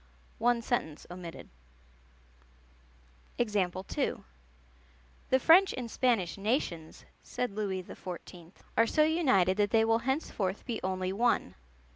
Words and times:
(One 0.39 0.63
sentence 0.63 1.05
omitted.) 1.11 1.47
"The 3.37 4.17
French 5.39 5.73
and 5.77 5.91
Spanish 5.91 6.39
nations," 6.39 7.05
said 7.21 7.51
Louis 7.51 7.83
XIV., 7.83 8.51
"are 8.75 8.87
so 8.87 9.03
united 9.03 9.57
that 9.57 9.69
they 9.69 9.85
will 9.85 9.99
henceforth 9.99 10.65
be 10.65 10.79
only 10.83 11.13
one.... 11.13 11.53